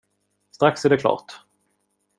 [0.51, 1.33] Strax är det klart.